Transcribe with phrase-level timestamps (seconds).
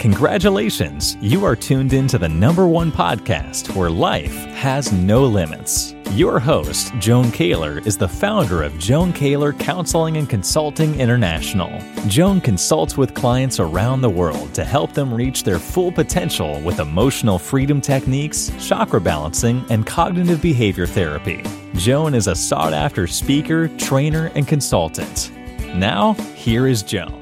[0.00, 5.94] Congratulations, you are tuned into the number one podcast where life has no limits.
[6.12, 11.70] Your host, Joan Kaylor, is the founder of Joan Kaylor Counseling and Consulting International.
[12.06, 16.80] Joan consults with clients around the world to help them reach their full potential with
[16.80, 21.44] emotional freedom techniques, chakra balancing, and cognitive behavior therapy.
[21.74, 25.30] Joan is a sought after speaker, trainer, and consultant.
[25.74, 27.19] Now, here is Joan.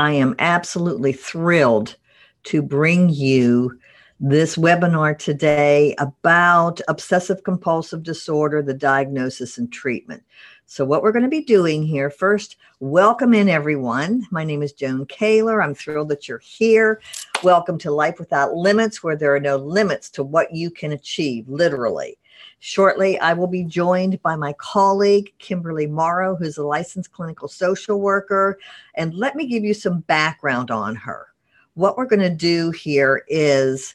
[0.00, 1.96] I am absolutely thrilled
[2.44, 3.78] to bring you
[4.18, 10.22] this webinar today about obsessive compulsive disorder, the diagnosis and treatment.
[10.64, 14.26] So, what we're going to be doing here first, welcome in everyone.
[14.30, 15.62] My name is Joan Kaylor.
[15.62, 17.02] I'm thrilled that you're here.
[17.42, 21.46] Welcome to Life Without Limits, where there are no limits to what you can achieve,
[21.46, 22.16] literally.
[22.62, 28.00] Shortly, I will be joined by my colleague, Kimberly Morrow, who's a licensed clinical social
[28.00, 28.58] worker.
[28.94, 31.28] And let me give you some background on her.
[31.74, 33.94] What we're going to do here is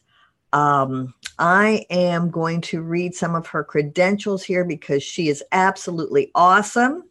[0.51, 6.31] um, I am going to read some of her credentials here because she is absolutely
[6.33, 7.03] awesome.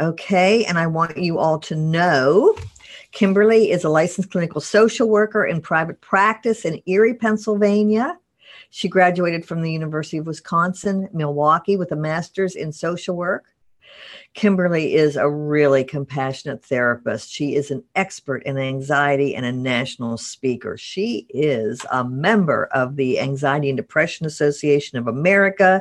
[0.00, 0.66] Okay.
[0.66, 2.54] And I want you all to know
[3.12, 8.18] Kimberly is a licensed clinical social worker in private practice in Erie, Pennsylvania.
[8.74, 13.44] She graduated from the University of Wisconsin, Milwaukee, with a master's in social work.
[14.32, 17.30] Kimberly is a really compassionate therapist.
[17.30, 20.76] She is an expert in anxiety and a national speaker.
[20.76, 25.80] She is a member of the Anxiety and Depression Association of America.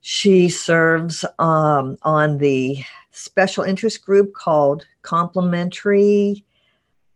[0.00, 2.78] She serves um, on the
[3.10, 6.44] special interest group called Complementary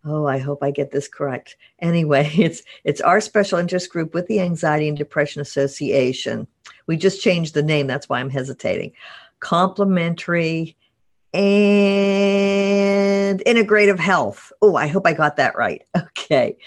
[0.09, 1.57] oh i hope i get this correct.
[1.81, 6.47] Anyway it's it's our special interest group with the anxiety and depression association.
[6.87, 8.93] We just changed the name that's why i'm hesitating.
[9.41, 10.77] Complementary
[11.35, 14.53] and integrative health.
[14.63, 15.83] Oh i hope i got that right.
[16.31, 16.59] Okay.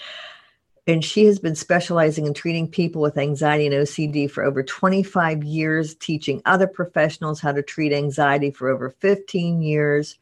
[0.88, 5.44] And she has been specializing in treating people with anxiety and OCD for over 25
[5.44, 10.18] years, teaching other professionals how to treat anxiety for over 15 years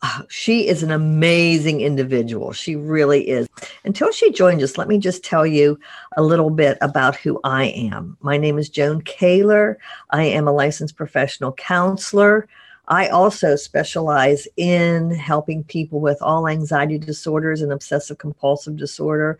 [0.00, 2.52] Ah, she is an amazing individual.
[2.52, 3.48] She really is.
[3.84, 5.78] Until she joined us, let me just tell you
[6.16, 8.16] a little bit about who I am.
[8.20, 9.74] My name is Joan Kaylor.
[10.10, 12.46] I am a licensed professional counselor.
[12.86, 19.38] I also specialize in helping people with all anxiety disorders and obsessive compulsive disorder.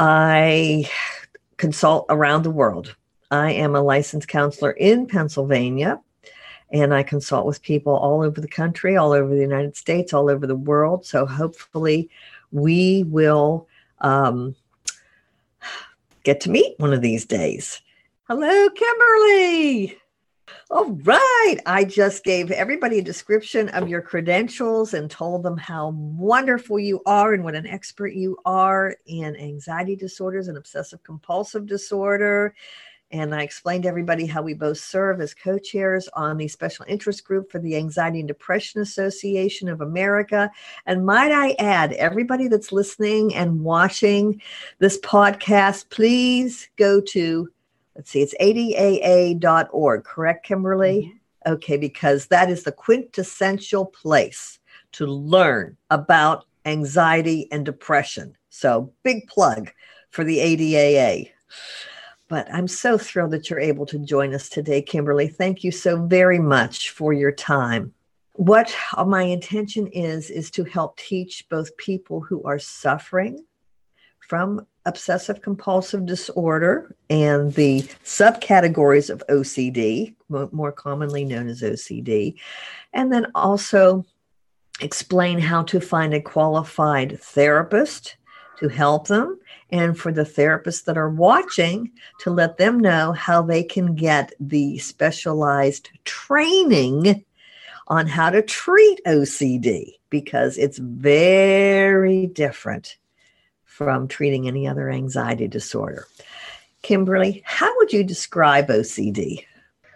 [0.00, 0.90] I
[1.58, 2.96] consult around the world.
[3.30, 6.00] I am a licensed counselor in Pennsylvania
[6.72, 10.30] and I consult with people all over the country, all over the United States, all
[10.30, 11.04] over the world.
[11.04, 12.10] So hopefully,
[12.52, 13.68] we will
[14.00, 14.54] um,
[16.22, 17.80] get to meet one of these days.
[18.28, 19.98] Hello, Kimberly.
[20.70, 21.56] All right.
[21.66, 27.02] I just gave everybody a description of your credentials and told them how wonderful you
[27.06, 32.54] are and what an expert you are in anxiety disorders and obsessive compulsive disorder
[33.12, 36.84] and I explained to everybody how we both serve as co chairs on the special
[36.88, 40.50] interest group for the Anxiety and Depression Association of America.
[40.86, 44.40] And might I add, everybody that's listening and watching
[44.78, 47.48] this podcast, please go to,
[47.96, 51.02] let's see, it's adaa.org, correct, Kimberly?
[51.02, 51.52] Mm-hmm.
[51.52, 54.58] Okay, because that is the quintessential place
[54.92, 58.36] to learn about anxiety and depression.
[58.50, 59.72] So, big plug
[60.10, 61.30] for the ADAA.
[62.30, 65.26] But I'm so thrilled that you're able to join us today, Kimberly.
[65.26, 67.92] Thank you so very much for your time.
[68.34, 68.74] What
[69.04, 73.44] my intention is, is to help teach both people who are suffering
[74.20, 82.36] from obsessive compulsive disorder and the subcategories of OCD, more commonly known as OCD,
[82.92, 84.06] and then also
[84.80, 88.16] explain how to find a qualified therapist
[88.60, 89.38] to help them
[89.70, 91.90] and for the therapists that are watching
[92.20, 97.24] to let them know how they can get the specialized training
[97.88, 102.96] on how to treat OCD because it's very different
[103.64, 106.06] from treating any other anxiety disorder.
[106.82, 109.44] Kimberly, how would you describe OCD?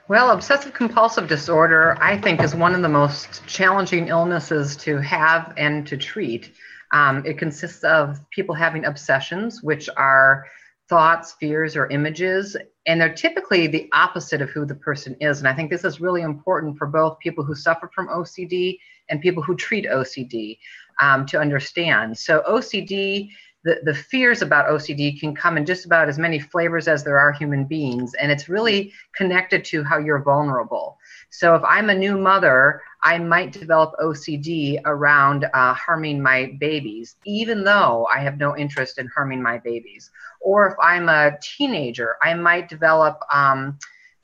[0.06, 5.54] Well, obsessive compulsive disorder, I think, is one of the most challenging illnesses to have
[5.56, 6.52] and to treat.
[6.94, 10.46] Um, it consists of people having obsessions, which are
[10.88, 12.56] thoughts, fears, or images,
[12.86, 15.40] and they're typically the opposite of who the person is.
[15.40, 19.20] And I think this is really important for both people who suffer from OCD and
[19.20, 20.58] people who treat OCD
[21.00, 22.16] um, to understand.
[22.16, 23.30] So, OCD,
[23.64, 27.18] the, the fears about OCD can come in just about as many flavors as there
[27.18, 30.98] are human beings, and it's really connected to how you're vulnerable.
[31.30, 37.16] So, if I'm a new mother, I might develop OCD around uh, harming my babies,
[37.26, 40.10] even though I have no interest in harming my babies.
[40.40, 43.78] Or if I'm a teenager, I might develop um,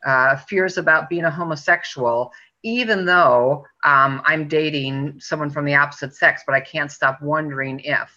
[0.06, 2.32] uh, fears about being a homosexual,
[2.62, 7.80] even though um, I'm dating someone from the opposite sex, but I can't stop wondering
[7.80, 8.10] if.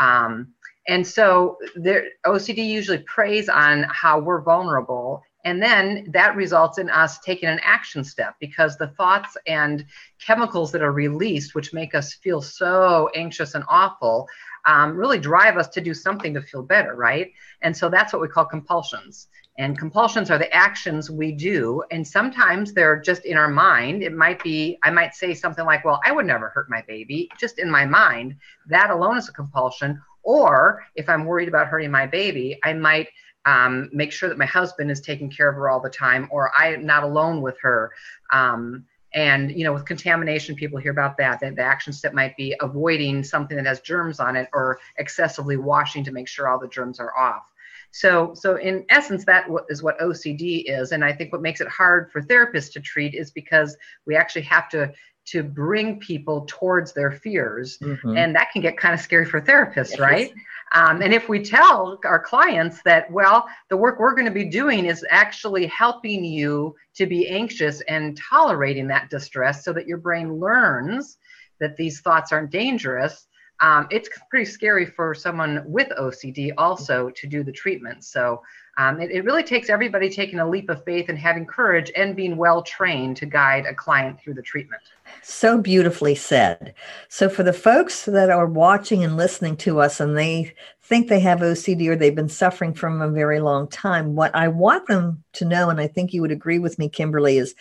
[0.00, 0.54] Um,
[0.88, 5.22] and so there, OCD usually preys on how we're vulnerable.
[5.46, 9.86] And then that results in us taking an action step because the thoughts and
[10.18, 14.26] chemicals that are released, which make us feel so anxious and awful,
[14.64, 17.30] um, really drive us to do something to feel better, right?
[17.62, 19.28] And so that's what we call compulsions.
[19.56, 21.80] And compulsions are the actions we do.
[21.92, 24.02] And sometimes they're just in our mind.
[24.02, 27.30] It might be, I might say something like, well, I would never hurt my baby,
[27.38, 28.34] just in my mind.
[28.66, 30.02] That alone is a compulsion.
[30.26, 33.08] Or if I'm worried about hurting my baby, I might
[33.44, 36.50] um, make sure that my husband is taking care of her all the time, or
[36.54, 37.92] I'm not alone with her.
[38.32, 38.84] Um,
[39.14, 41.38] and you know, with contamination, people hear about that.
[41.40, 45.56] That the action step might be avoiding something that has germs on it, or excessively
[45.56, 47.52] washing to make sure all the germs are off.
[47.92, 50.90] So, so in essence, that is what OCD is.
[50.90, 53.76] And I think what makes it hard for therapists to treat is because
[54.06, 54.92] we actually have to
[55.26, 58.16] to bring people towards their fears, mm-hmm.
[58.16, 59.98] and that can get kind of scary for therapists, yes.
[59.98, 60.32] right?
[60.72, 64.44] Um, and if we tell our clients that, well, the work we're going to be
[64.44, 69.98] doing is actually helping you to be anxious and tolerating that distress so that your
[69.98, 71.18] brain learns
[71.60, 73.26] that these thoughts aren't dangerous,
[73.60, 78.04] um, it's pretty scary for someone with OCD also to do the treatment.
[78.04, 78.42] So
[78.78, 82.14] um, it, it, really takes everybody taking a leap of faith and having courage and
[82.14, 84.82] being well trained to guide a client through the treatment.
[85.22, 86.74] So beautifully said.
[87.08, 90.52] So, for the folks that are watching and listening to us and they
[90.82, 94.48] think they have OCD or they've been suffering from a very long time, what I
[94.48, 97.54] want them to know, and I think you would agree with me, Kimberly, is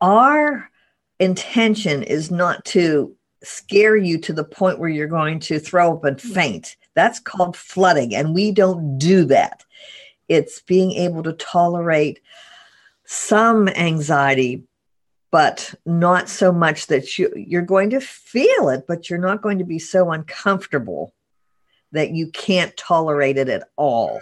[0.00, 0.70] our
[1.18, 6.04] intention is not to scare you to the point where you're going to throw up
[6.04, 6.76] and faint.
[6.94, 9.64] That's called flooding, and we don't do that.
[10.28, 12.20] It's being able to tolerate
[13.04, 14.64] some anxiety,
[15.30, 19.58] but not so much that you, you're going to feel it, but you're not going
[19.58, 21.14] to be so uncomfortable
[21.92, 24.20] that you can't tolerate it at all.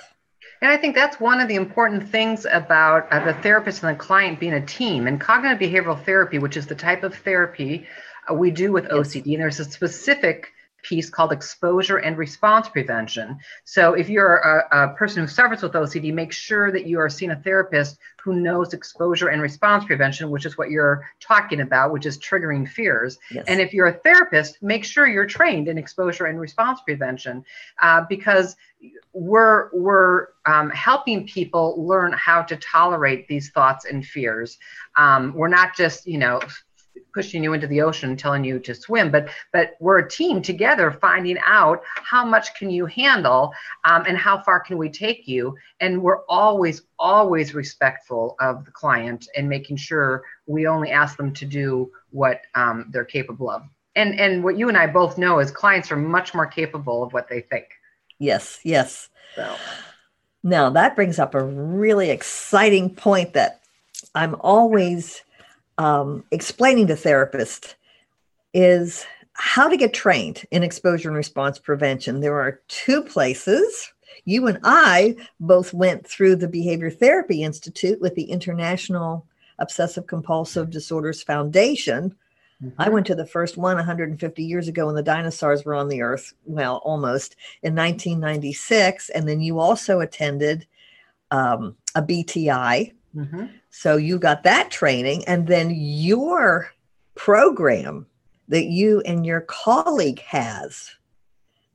[0.62, 3.98] And I think that's one of the important things about uh, the therapist and the
[3.98, 5.06] client being a team.
[5.06, 7.86] And cognitive behavioral therapy, which is the type of therapy
[8.30, 10.52] uh, we do with OCD, and there's a specific
[10.86, 13.38] piece called exposure and response prevention.
[13.64, 17.08] So if you're a, a, person who suffers with OCD, make sure that you are
[17.08, 21.92] seeing a therapist who knows exposure and response prevention, which is what you're talking about,
[21.92, 23.18] which is triggering fears.
[23.30, 23.44] Yes.
[23.48, 27.44] And if you're a therapist, make sure you're trained in exposure and response prevention
[27.82, 28.56] uh, because
[29.12, 34.58] we're we're um, helping people learn how to tolerate these thoughts and fears.
[34.96, 36.40] Um, we're not just you know
[37.12, 40.90] pushing you into the ocean telling you to swim but but we're a team together
[40.90, 43.52] finding out how much can you handle
[43.84, 45.56] um, and how far can we take you.
[45.80, 51.32] And we're always always respectful of the client and making sure we only ask them
[51.34, 53.62] to do what um, they're capable of.
[53.94, 57.12] And and what you and i both know is clients are much more capable of
[57.12, 57.66] what they think.
[58.18, 59.08] Yes yes.
[59.34, 59.56] So.
[60.42, 63.60] Now that brings up a really exciting point that
[64.14, 65.22] i'm always
[65.78, 67.74] um, explaining to therapists
[68.54, 72.20] is how to get trained in exposure and response prevention.
[72.20, 73.92] There are two places.
[74.24, 79.26] You and I both went through the Behavior Therapy Institute with the International
[79.58, 82.16] Obsessive Compulsive Disorders Foundation.
[82.62, 82.80] Mm-hmm.
[82.80, 86.00] I went to the first one 150 years ago when the dinosaurs were on the
[86.00, 86.32] earth.
[86.46, 89.10] Well, almost in 1996.
[89.10, 90.66] And then you also attended
[91.30, 92.92] um, a BTI.
[93.14, 93.46] Mm-hmm.
[93.78, 96.70] So you got that training, and then your
[97.14, 98.06] program
[98.48, 100.92] that you and your colleague has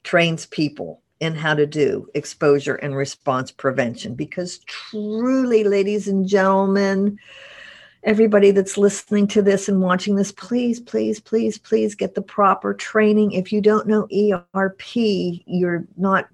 [0.03, 4.15] trains people in how to do exposure and response prevention.
[4.15, 7.19] Because truly, ladies and gentlemen,
[8.03, 12.73] everybody that's listening to this and watching this, please, please, please, please get the proper
[12.73, 13.31] training.
[13.31, 14.81] If you don't know ERP,
[15.45, 16.27] you're not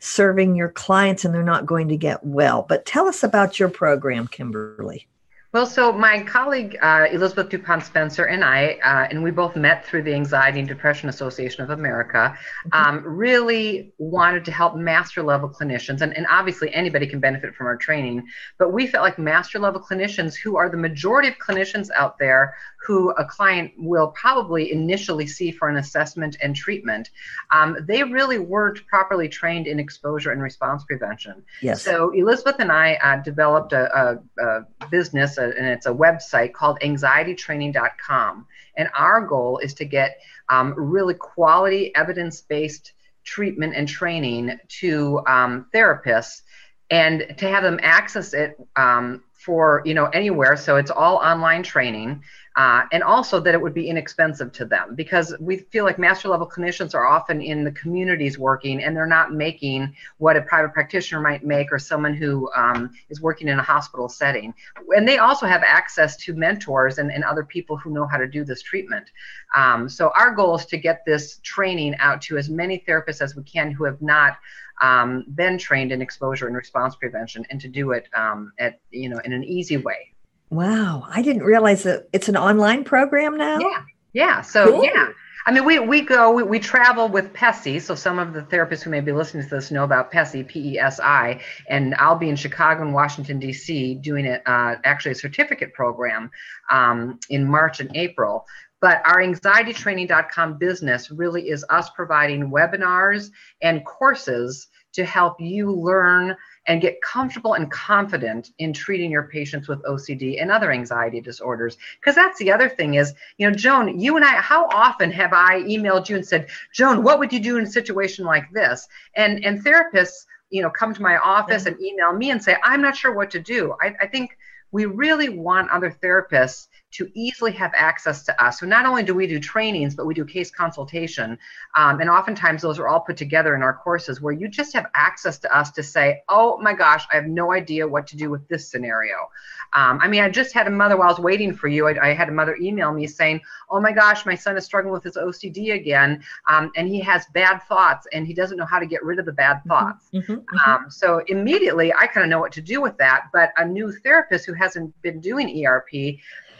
[0.00, 2.64] serving your clients and they're not going to get well.
[2.68, 5.06] But tell us about your program, Kimberly.
[5.54, 9.86] Well, so my colleague uh, Elizabeth DuPont Spencer and I, uh, and we both met
[9.86, 12.96] through the Anxiety and Depression Association of America, mm-hmm.
[12.96, 16.00] um, really wanted to help master level clinicians.
[16.00, 18.26] And, and obviously, anybody can benefit from our training,
[18.58, 22.56] but we felt like master level clinicians, who are the majority of clinicians out there
[22.84, 27.10] who a client will probably initially see for an assessment and treatment,
[27.50, 31.42] um, they really weren't properly trained in exposure and response prevention.
[31.62, 31.82] Yes.
[31.82, 36.78] So Elizabeth and I uh, developed a, a, a business, and it's a website called
[36.80, 38.46] anxietytraining.com.
[38.76, 42.92] And our goal is to get um, really quality evidence based
[43.24, 46.42] treatment and training to um, therapists
[46.90, 51.62] and to have them access it um, for you know anywhere so it's all online
[51.62, 52.22] training
[52.56, 56.28] uh, and also that it would be inexpensive to them because we feel like master
[56.28, 60.72] level clinicians are often in the communities working and they're not making what a private
[60.72, 64.54] practitioner might make or someone who um, is working in a hospital setting.
[64.94, 68.28] And they also have access to mentors and, and other people who know how to
[68.28, 69.10] do this treatment.
[69.56, 73.34] Um, so our goal is to get this training out to as many therapists as
[73.34, 74.38] we can who have not
[74.80, 79.08] um, been trained in exposure and response prevention and to do it um, at you
[79.08, 80.14] know in an easy way
[80.54, 83.58] Wow, I didn't realize that it's an online program now.
[83.58, 84.40] Yeah, yeah.
[84.42, 84.84] So cool.
[84.84, 85.08] yeah,
[85.46, 87.80] I mean, we we go we, we travel with PESI.
[87.82, 91.40] So some of the therapists who may be listening to this know about PESI, P-E-S-I,
[91.68, 93.96] and I'll be in Chicago and Washington D.C.
[93.96, 96.30] doing it uh, actually a certificate program
[96.70, 98.46] um, in March and April.
[98.84, 103.30] But our anxietytraining.com business really is us providing webinars
[103.62, 106.36] and courses to help you learn
[106.66, 111.78] and get comfortable and confident in treating your patients with OCD and other anxiety disorders.
[111.98, 115.32] Because that's the other thing is, you know, Joan, you and I, how often have
[115.32, 118.86] I emailed you and said, Joan, what would you do in a situation like this?
[119.16, 122.82] And and therapists, you know, come to my office and email me and say, I'm
[122.82, 123.74] not sure what to do.
[123.80, 124.36] I, I think
[124.72, 128.60] we really want other therapists to easily have access to us.
[128.60, 131.36] So not only do we do trainings, but we do case consultation.
[131.76, 134.86] Um, and oftentimes those are all put together in our courses where you just have
[134.94, 138.30] access to us to say, oh my gosh, I have no idea what to do
[138.30, 139.28] with this scenario.
[139.72, 142.10] Um, I mean, I just had a mother while I was waiting for you, I,
[142.10, 145.02] I, had a mother email me saying, oh my gosh, my son is struggling with
[145.02, 148.86] his OCD again, um, and he has bad thoughts and he doesn't know how to
[148.86, 149.70] get rid of the bad mm-hmm.
[149.70, 150.10] thoughts.
[150.14, 150.70] Mm-hmm, mm-hmm.
[150.70, 153.30] Um, so immediately I kind of know what to do with that.
[153.32, 156.18] But a new therapist who hasn't been doing ERP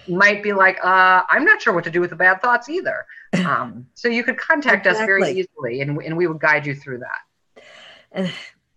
[0.09, 3.07] might be like, uh, I'm not sure what to do with the bad thoughts either.
[3.35, 5.03] Um, so you could contact exactly.
[5.03, 7.65] us very easily and, and we would guide you through that.
[8.13, 8.31] And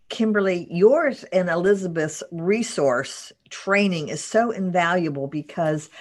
[0.10, 5.92] Kimberly, yours and Elizabeth's resource training is so invaluable because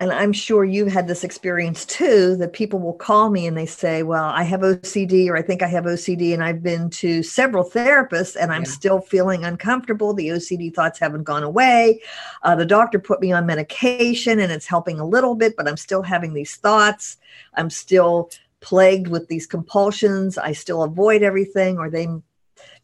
[0.00, 3.66] and I'm sure you've had this experience too that people will call me and they
[3.66, 7.22] say, Well, I have OCD or I think I have OCD, and I've been to
[7.22, 8.70] several therapists and I'm yeah.
[8.70, 10.12] still feeling uncomfortable.
[10.12, 12.02] The OCD thoughts haven't gone away.
[12.42, 15.76] Uh, the doctor put me on medication and it's helping a little bit, but I'm
[15.76, 17.16] still having these thoughts.
[17.54, 20.38] I'm still plagued with these compulsions.
[20.38, 22.08] I still avoid everything, or they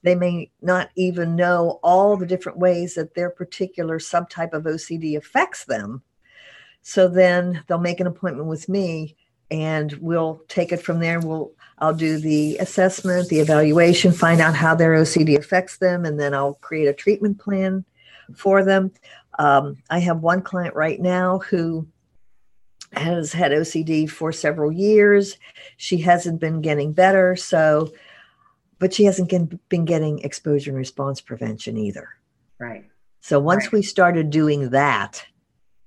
[0.02, 5.16] they may not even know all the different ways that their particular subtype of OCD
[5.16, 6.02] affects them
[6.82, 9.16] so then they'll make an appointment with me
[9.50, 11.20] and we'll take it from there.
[11.20, 16.20] We'll I'll do the assessment, the evaluation, find out how their OCD affects them, and
[16.20, 17.84] then I'll create a treatment plan
[18.36, 18.92] for them.
[19.38, 21.88] Um, I have one client right now who
[22.92, 25.38] has had OCD for several years.
[25.78, 27.92] She hasn't been getting better, so
[28.78, 29.30] but she hasn't
[29.68, 32.08] been getting exposure and response prevention either.
[32.58, 32.84] Right.
[33.20, 33.72] So once right.
[33.72, 35.22] we started doing that,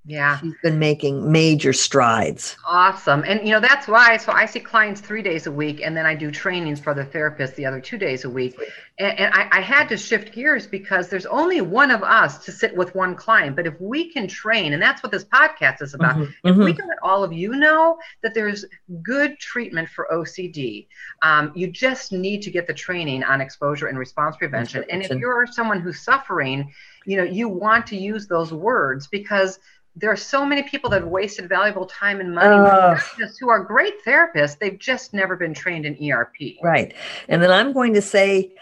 [0.06, 0.38] yeah.
[0.38, 2.56] She's been making major strides.
[2.66, 3.24] Awesome.
[3.26, 4.18] And, you know, that's why.
[4.18, 7.06] So I see clients three days a week, and then I do trainings for other
[7.06, 8.54] therapists the other two days a week.
[8.98, 12.52] And, and I, I, had to shift gears because there's only one of us to
[12.52, 13.56] sit with one client.
[13.56, 16.48] But if we can train, and that's what this podcast is about, mm-hmm.
[16.48, 16.64] if mm-hmm.
[16.64, 18.66] we can let all of you know that there's
[19.02, 20.86] good treatment for OCD,
[21.22, 24.84] um, you just need to get the training on exposure and response prevention.
[24.90, 26.70] And if you're someone who's suffering,
[27.06, 29.58] you know, you want to use those words because
[29.96, 32.98] there are so many people that have wasted valuable time and money uh,
[33.38, 34.58] who are great therapists.
[34.58, 36.56] They've just never been trained in ERP.
[36.62, 36.94] Right.
[37.28, 38.52] And then I'm going to say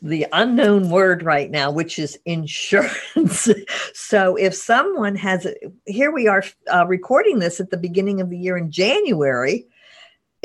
[0.00, 3.48] the unknown word right now, which is insurance.
[3.94, 5.46] so if someone has,
[5.86, 9.66] here we are uh, recording this at the beginning of the year in January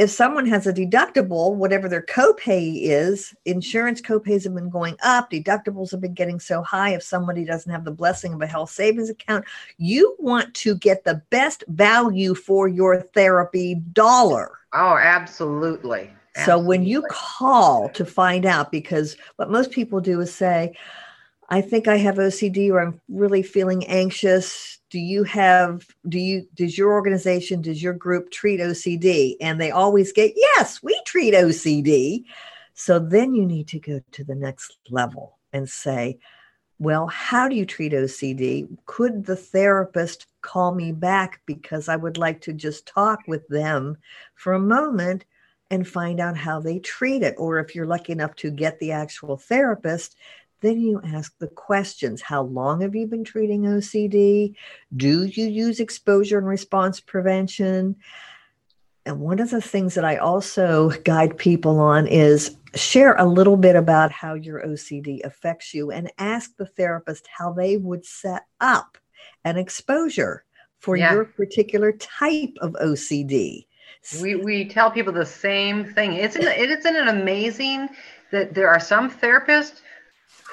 [0.01, 5.29] if someone has a deductible, whatever their copay is, insurance copays have been going up,
[5.29, 6.95] deductibles have been getting so high.
[6.95, 9.45] If somebody doesn't have the blessing of a health savings account,
[9.77, 14.57] you want to get the best value for your therapy dollar.
[14.73, 16.11] Oh, absolutely.
[16.35, 16.45] absolutely.
[16.45, 20.75] So when you call to find out, because what most people do is say,
[21.49, 26.45] I think I have OCD or I'm really feeling anxious do you have do you
[26.53, 31.33] does your organization does your group treat ocd and they always get yes we treat
[31.33, 32.23] ocd
[32.73, 36.19] so then you need to go to the next level and say
[36.77, 41.41] well how do you treat ocd could the therapist call me back?
[41.45, 43.97] Because i would like to just talk with them
[44.35, 45.25] for a moment
[45.71, 47.33] and find out how they treat it.
[47.37, 50.17] Or if you're lucky enough to get the actual therapist
[50.61, 54.55] then you ask the questions How long have you been treating OCD?
[54.95, 57.97] Do you use exposure and response prevention?
[59.05, 63.57] And one of the things that I also guide people on is share a little
[63.57, 68.43] bit about how your OCD affects you and ask the therapist how they would set
[68.59, 68.97] up
[69.43, 70.45] an exposure
[70.79, 71.13] for yeah.
[71.13, 73.65] your particular type of OCD.
[74.21, 76.13] We, we tell people the same thing.
[76.13, 77.89] Isn't it, isn't it amazing
[78.31, 79.81] that there are some therapists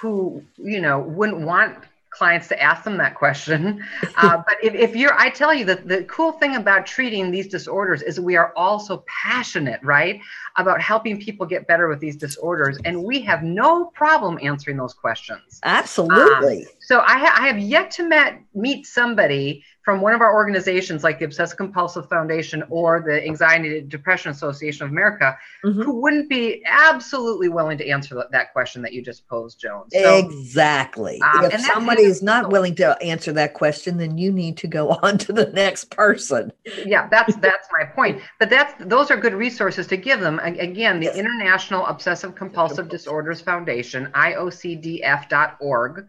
[0.01, 1.77] who you know wouldn't want
[2.11, 3.85] clients to ask them that question.
[4.17, 7.47] Uh, but if, if you're, I tell you that the cool thing about treating these
[7.47, 10.21] disorders is we are all so passionate, right,
[10.59, 12.79] about helping people get better with these disorders.
[12.85, 15.61] And we have no problem answering those questions.
[15.63, 16.63] Absolutely.
[16.63, 20.35] Um, so I, ha- I have yet to met, meet somebody from one of our
[20.35, 25.35] organizations like the Obsessive Compulsive Foundation or the Anxiety and Depression Association of America
[25.65, 25.81] mm-hmm.
[25.81, 29.89] who wouldn't be absolutely willing to answer that question that you just posed, Joan.
[29.91, 31.19] So, exactly.
[31.23, 34.91] Um, if somebody is not willing to answer that question, then you need to go
[35.03, 36.53] on to the next person.
[36.85, 38.21] Yeah, that's that's my point.
[38.39, 40.39] But that's those are good resources to give them.
[40.57, 41.17] Again, the yes.
[41.17, 46.07] International Obsessive Compulsive Disorders Foundation, IOCDF.org,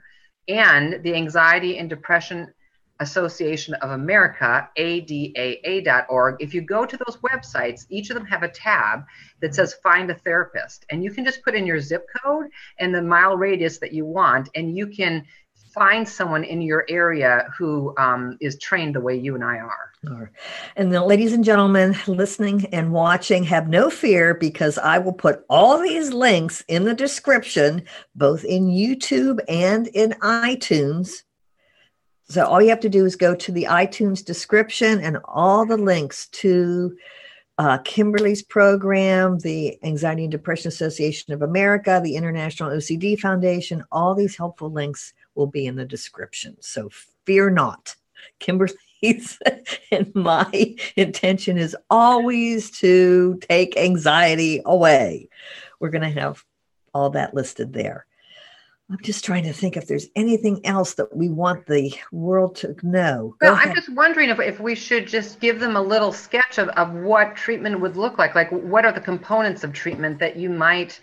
[0.47, 2.53] and the Anxiety and Depression
[3.01, 8.49] Association of America, ADAA.org, if you go to those websites, each of them have a
[8.49, 9.05] tab
[9.41, 10.85] that says find a therapist.
[10.89, 14.05] And you can just put in your zip code and the mile radius that you
[14.05, 15.25] want, and you can
[15.73, 20.31] find someone in your area who um, is trained the way you and I are.
[20.75, 25.43] And then, ladies and gentlemen, listening and watching, have no fear because I will put
[25.49, 27.83] all these links in the description,
[28.15, 31.23] both in YouTube and in iTunes
[32.29, 35.77] so all you have to do is go to the iTunes description and all the
[35.77, 36.95] links to
[37.57, 44.13] uh, Kimberly's program, the Anxiety and Depression Association of America, the International OCD Foundation, all
[44.13, 46.57] these helpful links will be in the description.
[46.59, 46.89] So
[47.25, 47.95] fear not.
[48.39, 48.75] Kimberly's
[49.91, 55.29] and my intention is always to take anxiety away.
[55.79, 56.43] We're going to have
[56.93, 58.05] all that listed there.
[58.91, 62.75] I'm just trying to think if there's anything else that we want the world to
[62.81, 63.35] know.
[63.39, 63.69] Go well, ahead.
[63.69, 66.91] I'm just wondering if, if we should just give them a little sketch of, of
[66.93, 68.33] what treatment would look like.
[68.33, 70.99] Like, what are the components of treatment that you might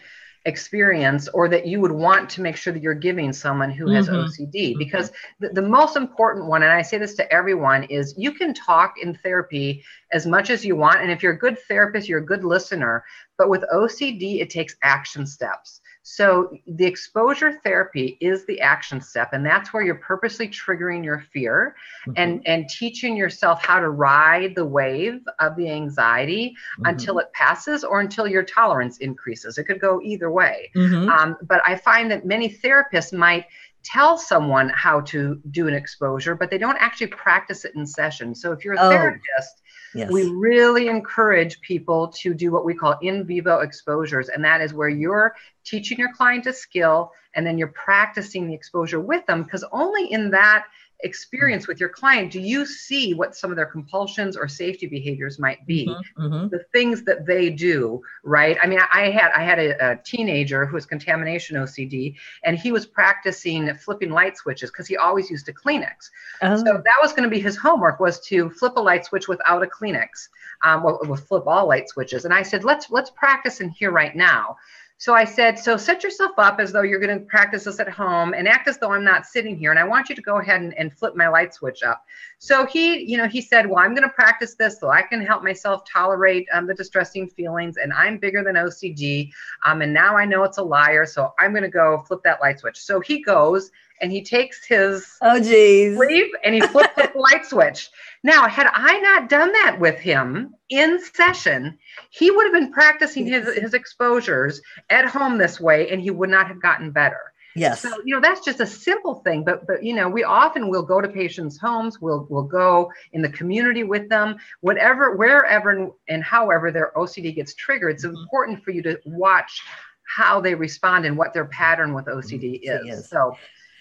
[0.47, 4.09] experience or that you would want to make sure that you're giving someone who has
[4.09, 4.17] mm-hmm.
[4.17, 4.71] OCD?
[4.71, 4.79] Mm-hmm.
[4.79, 8.55] Because the, the most important one, and I say this to everyone, is you can
[8.55, 11.03] talk in therapy as much as you want.
[11.03, 13.05] And if you're a good therapist, you're a good listener.
[13.37, 15.81] But with OCD, it takes action steps.
[16.09, 21.25] So the exposure therapy is the action step, and that's where you're purposely triggering your
[21.33, 21.75] fear
[22.07, 22.13] mm-hmm.
[22.17, 26.87] and, and teaching yourself how to ride the wave of the anxiety mm-hmm.
[26.87, 29.59] until it passes or until your tolerance increases.
[29.59, 30.71] It could go either way.
[30.77, 31.09] Mm-hmm.
[31.09, 33.47] Um, but I find that many therapists might
[33.83, 38.33] tell someone how to do an exposure, but they don't actually practice it in session.
[38.33, 38.91] So if you're a oh.
[38.91, 39.61] therapist,
[39.97, 40.11] Yes.
[40.11, 44.75] We really encourage people to do what we call in vivo exposures, and that is
[44.75, 49.43] where you're teaching your client a skill and then you're practicing the exposure with them
[49.43, 50.67] because only in that
[51.01, 55.39] experience with your client do you see what some of their compulsions or safety behaviors
[55.39, 55.87] might be?
[55.87, 56.49] Mm-hmm, mm-hmm.
[56.49, 58.57] the things that they do right?
[58.63, 62.73] I mean i had i had a, a, teenager who was contamination ocd and he
[62.73, 66.11] was practicing flipping light switches because he always used a kleenex.
[66.43, 66.57] Oh.
[66.57, 69.63] so that was going to be his homework was to flip a light switch without
[69.63, 70.29] a kleenex
[70.63, 72.25] um, well, we'll flip all light switches.
[72.25, 74.57] And i said let's let's practice in here right now
[74.99, 77.89] so I said, so set yourself up as though you're going to practice this at
[77.89, 79.71] home and act as though I'm not sitting here.
[79.71, 82.07] And I want you to go ahead and, and flip my light switch up.
[82.39, 85.21] So he, you know, he said, well, I'm going to practice this so I can
[85.21, 87.77] help myself tolerate um, the distressing feelings.
[87.77, 89.31] And I'm bigger than OCD.
[89.67, 91.05] Um, and now I know it's a liar.
[91.05, 92.79] So I'm going to go flip that light switch.
[92.79, 97.47] So he goes and he takes his oh geez sleeve and he flips the light
[97.47, 97.91] switch.
[98.23, 101.79] Now, had I not done that with him in session,
[102.11, 106.31] he would have been practicing his, his exposures at home this way and he would
[106.31, 107.33] not have gotten better.
[107.57, 107.81] Yes.
[107.81, 110.83] So, you know, that's just a simple thing, but but you know, we often will
[110.83, 115.91] go to patients' homes, we'll we'll go in the community with them, whatever, wherever and,
[116.09, 117.95] and however their OCD gets triggered.
[117.95, 118.17] It's mm-hmm.
[118.17, 119.63] important for you to watch
[120.07, 122.89] how they respond and what their pattern with OCD mm-hmm.
[122.89, 122.99] is.
[122.99, 123.09] is.
[123.09, 123.35] So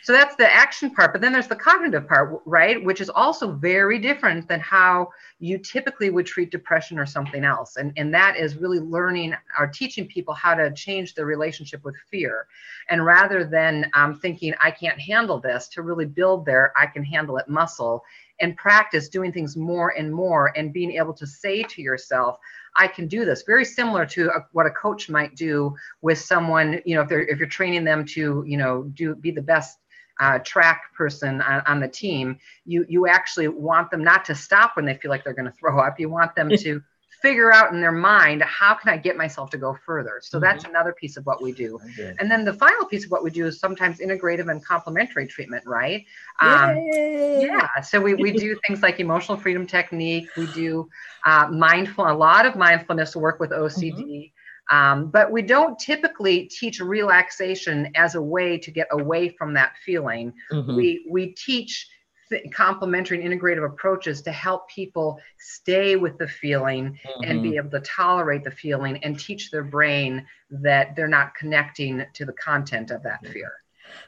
[0.05, 1.13] so that's the action part.
[1.13, 2.83] But then there's the cognitive part, right?
[2.85, 7.77] Which is also very different than how you typically would treat depression or something else.
[7.77, 11.95] And, and that is really learning or teaching people how to change their relationship with
[12.11, 12.45] fear.
[12.91, 17.03] And rather than um, thinking, I can't handle this, to really build their I can
[17.03, 18.03] handle it muscle
[18.39, 22.37] and practice doing things more and more and being able to say to yourself,
[22.75, 23.41] I can do this.
[23.41, 27.25] Very similar to a, what a coach might do with someone, you know, if they're
[27.25, 29.79] if you're training them to, you know, do be the best
[30.19, 34.75] uh, track person on, on, the team, you you actually want them not to stop
[34.75, 35.99] when they feel like they're going to throw up.
[35.99, 36.81] You want them to
[37.25, 40.19] figure out in their mind how can I get myself to go further.
[40.21, 40.43] So mm-hmm.
[40.43, 41.79] that's another piece of what we do.
[41.91, 42.13] Okay.
[42.19, 45.63] And then the final piece of what we do is sometimes integrative and complementary treatment,
[45.65, 46.05] right?
[46.39, 47.81] Um, yeah.
[47.81, 50.27] So we, we do things like emotional freedom technique.
[50.37, 50.87] We do
[51.25, 53.95] uh, mindful, a lot of mindfulness work with OCD.
[53.95, 54.34] Mm-hmm.
[54.71, 59.73] Um, but we don't typically teach relaxation as a way to get away from that
[59.85, 60.33] feeling.
[60.51, 60.75] Mm-hmm.
[60.75, 61.87] We we teach
[62.29, 67.23] th- complementary and integrative approaches to help people stay with the feeling mm-hmm.
[67.23, 72.03] and be able to tolerate the feeling and teach their brain that they're not connecting
[72.13, 73.51] to the content of that fear.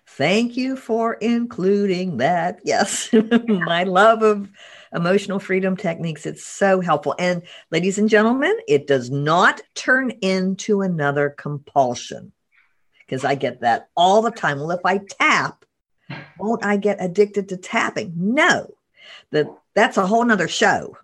[0.07, 2.59] Thank you for including that.
[2.63, 3.09] Yes,
[3.47, 4.49] my love of
[4.93, 6.25] emotional freedom techniques.
[6.25, 7.15] It's so helpful.
[7.19, 12.31] And ladies and gentlemen, it does not turn into another compulsion
[12.99, 14.59] because I get that all the time.
[14.59, 15.65] Well, if I tap,
[16.37, 18.13] won't I get addicted to tapping?
[18.15, 18.67] No,
[19.31, 20.97] that that's a whole nother show.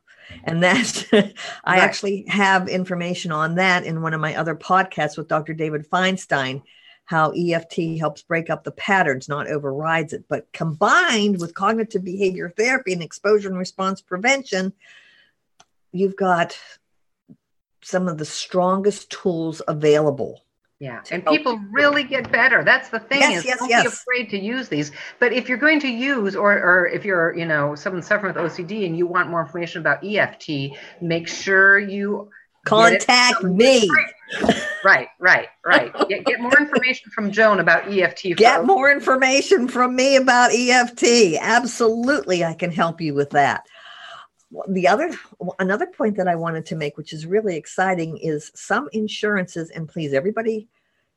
[0.46, 1.06] And that
[1.64, 5.54] I actually have information on that in one of my other podcasts with Dr.
[5.54, 6.64] David Feinstein
[7.06, 10.26] how EFT helps break up the patterns, not overrides it.
[10.28, 14.74] But combined with cognitive behavior therapy and exposure and response prevention,
[15.92, 16.58] you've got
[17.84, 20.42] some of the strongest tools available.
[20.80, 22.62] Yeah, and people really get better.
[22.62, 23.84] That's the thing yes, is yes, don't yes.
[23.84, 24.92] be afraid to use these.
[25.18, 28.52] But if you're going to use, or or if you're you know someone suffering with
[28.52, 32.30] OCD and you want more information about EFT, make sure you
[32.66, 33.90] contact me.
[34.84, 35.94] Right, right, right.
[36.10, 38.36] Get, get more information from Joan about EFT.
[38.36, 41.38] Get more information from me about EFT.
[41.40, 43.66] Absolutely, I can help you with that.
[44.70, 45.12] The other,
[45.60, 49.88] another point that I wanted to make, which is really exciting, is some insurances, and
[49.88, 50.68] please, everybody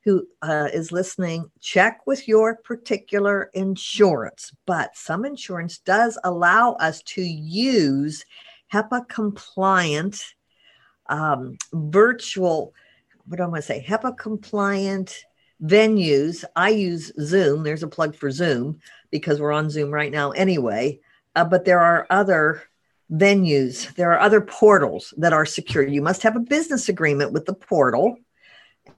[0.05, 4.53] who uh, is listening, check with your particular insurance.
[4.65, 8.25] But some insurance does allow us to use
[8.73, 10.23] HIPAA compliant
[11.09, 12.75] um, virtual,
[13.27, 15.25] what do I want to say, HIPAA compliant
[15.63, 16.45] venues.
[16.55, 17.63] I use Zoom.
[17.63, 21.01] There's a plug for Zoom because we're on Zoom right now anyway.
[21.35, 22.63] Uh, but there are other
[23.13, 25.87] venues, there are other portals that are secure.
[25.87, 28.17] You must have a business agreement with the portal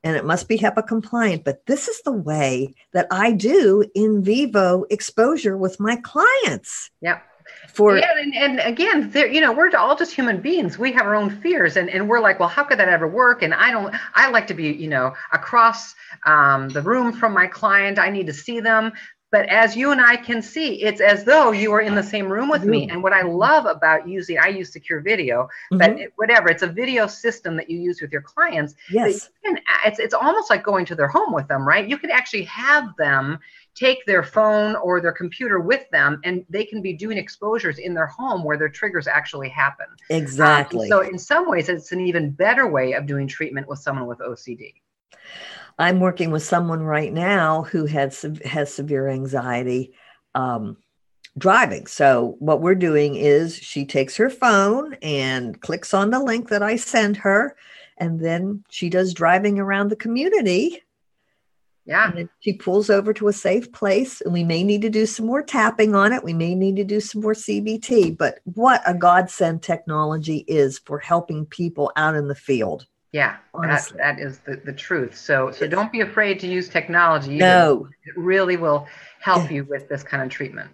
[0.03, 1.45] and it must be HIPAA compliant.
[1.45, 6.91] But this is the way that I do in vivo exposure with my clients.
[7.01, 7.23] Yep
[7.67, 11.07] for yeah, and, and again there you know we're all just human beings we have
[11.07, 13.71] our own fears and, and we're like well how could that ever work and i
[13.71, 15.95] don't i like to be you know across
[16.27, 18.93] um, the room from my client i need to see them
[19.31, 22.33] but as you and I can see, it's as though you are in the same
[22.33, 22.83] room with me.
[22.83, 22.93] Mm-hmm.
[22.93, 25.99] And what I love about using, I use secure video, but mm-hmm.
[25.99, 28.75] it, whatever, it's a video system that you use with your clients.
[28.91, 29.29] Yes.
[29.45, 31.87] Can, it's, it's almost like going to their home with them, right?
[31.87, 33.39] You could actually have them
[33.79, 37.95] take their phone or their computer with them and they can be doing exposures in
[37.95, 39.87] their home where their triggers actually happen.
[40.11, 40.91] Exactly.
[40.91, 44.07] Um, so, in some ways, it's an even better way of doing treatment with someone
[44.07, 44.75] with OCD.
[45.79, 49.95] I'm working with someone right now who has has severe anxiety
[50.35, 50.77] um,
[51.37, 51.87] driving.
[51.87, 56.63] So what we're doing is she takes her phone and clicks on the link that
[56.63, 57.57] I send her,
[57.97, 60.83] and then she does driving around the community.
[61.89, 62.13] Yeah.
[62.41, 65.43] she pulls over to a safe place, and we may need to do some more
[65.43, 66.23] tapping on it.
[66.23, 68.19] We may need to do some more CBT.
[68.19, 72.87] But what a godsend technology is for helping people out in the field.
[73.13, 75.17] Yeah, that, that is the, the truth.
[75.17, 77.39] So so don't be afraid to use technology.
[77.39, 77.89] No.
[78.05, 78.87] It really will
[79.23, 80.71] help you with this kind of treatment.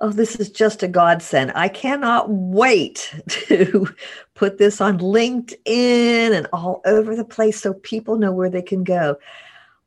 [0.00, 1.52] Oh, this is just a godsend.
[1.56, 3.88] I cannot wait to
[4.34, 8.84] put this on LinkedIn and all over the place so people know where they can
[8.84, 9.16] go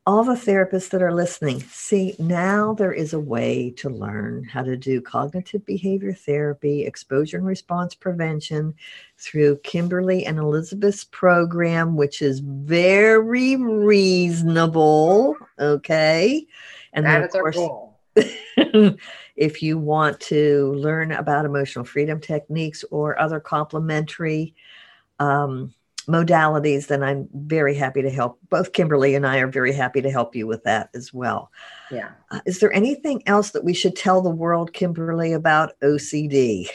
[0.07, 4.61] all the therapists that are listening, see, now there is a way to learn how
[4.61, 8.75] to do cognitive behavior therapy, exposure and response prevention
[9.17, 15.35] through Kimberly and Elizabeth's program, which is very reasonable.
[15.57, 16.45] Okay.
[16.93, 17.99] And that then, of course, goal.
[19.35, 24.53] if you want to learn about emotional freedom techniques or other complementary
[25.19, 25.73] um,
[26.05, 28.39] modalities, then I'm very happy to help.
[28.49, 31.51] Both Kimberly and I are very happy to help you with that as well.
[31.91, 32.11] Yeah.
[32.31, 36.67] Uh, is there anything else that we should tell the world, Kimberly, about OCD?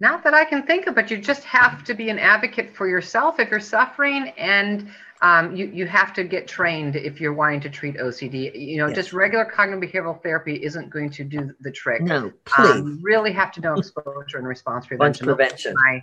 [0.00, 2.88] Not that I can think of, but you just have to be an advocate for
[2.88, 7.60] yourself if you're suffering, and um, you you have to get trained if you're wanting
[7.60, 8.58] to treat OCD.
[8.58, 8.96] You know, yes.
[8.96, 12.00] just regular cognitive behavioral therapy isn't going to do the trick.
[12.00, 12.70] No, please.
[12.70, 15.26] Um, really have to know exposure and response prevention.
[15.26, 15.74] prevention.
[15.74, 16.02] My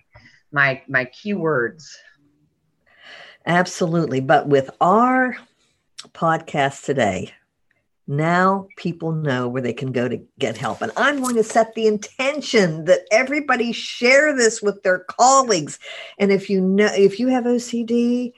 [0.51, 1.97] my my key words.
[3.47, 4.19] Absolutely.
[4.19, 5.38] But with our
[6.10, 7.31] podcast today,
[8.07, 10.81] now people know where they can go to get help.
[10.81, 15.79] And I'm going to set the intention that everybody share this with their colleagues.
[16.19, 18.33] And if you know, if you have OCD,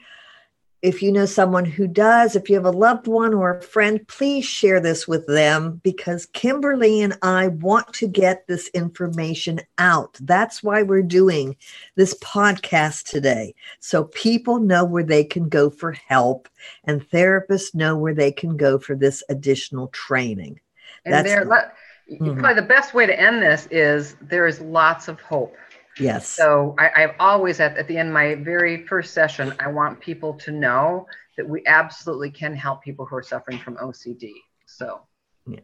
[0.82, 4.06] if you know someone who does, if you have a loved one or a friend,
[4.08, 10.16] please share this with them because Kimberly and I want to get this information out.
[10.22, 11.56] That's why we're doing
[11.96, 13.54] this podcast today.
[13.80, 16.48] So people know where they can go for help
[16.84, 20.60] and therapists know where they can go for this additional training.
[21.04, 22.38] And That's there, mm-hmm.
[22.38, 25.56] probably the best way to end this is there is lots of hope.
[25.98, 26.28] Yes.
[26.28, 30.00] So I, have always at, at the end of my very first session, I want
[30.00, 34.32] people to know that we absolutely can help people who are suffering from OCD.
[34.66, 35.00] So
[35.46, 35.60] yeah.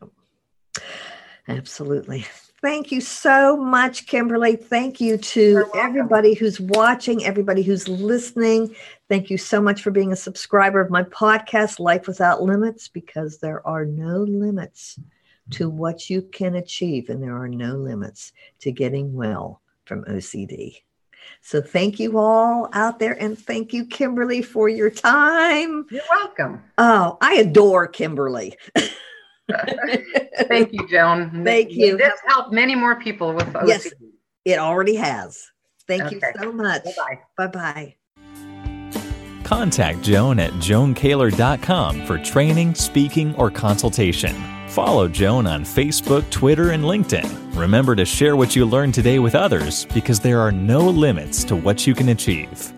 [1.49, 2.27] Absolutely.
[2.63, 4.57] Thank you so much, Kimberly.
[4.57, 8.75] Thank you to everybody who's watching, everybody who's listening.
[9.09, 13.39] Thank you so much for being a subscriber of my podcast, Life Without Limits, because
[13.39, 14.99] there are no limits
[15.51, 20.77] to what you can achieve, and there are no limits to getting well from OCD.
[21.41, 25.87] So thank you all out there and thank you, Kimberly, for your time.
[25.91, 26.63] You're welcome.
[26.79, 28.57] Oh, I adore Kimberly.
[30.49, 31.45] thank you, Joan.
[31.45, 31.97] Thank you.
[31.97, 33.69] This helped many more people with OCD.
[33.69, 33.93] Yes,
[34.45, 35.43] it already has.
[35.87, 36.17] Thank okay.
[36.17, 36.85] you so much.
[36.85, 37.47] Bye bye.
[37.47, 37.95] Bye bye.
[39.45, 44.56] Contact Joan at joankaylor.com for training, speaking, or consultation.
[44.69, 47.57] Follow Joan on Facebook, Twitter, and LinkedIn.
[47.57, 51.57] Remember to share what you learned today with others because there are no limits to
[51.57, 52.76] what you can achieve.